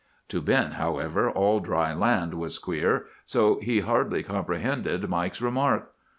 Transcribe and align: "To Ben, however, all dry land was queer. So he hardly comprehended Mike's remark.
"To 0.29 0.41
Ben, 0.41 0.71
however, 0.71 1.29
all 1.29 1.59
dry 1.59 1.93
land 1.93 2.33
was 2.33 2.57
queer. 2.57 3.05
So 3.23 3.59
he 3.59 3.81
hardly 3.81 4.23
comprehended 4.23 5.07
Mike's 5.07 5.41
remark. 5.43 5.91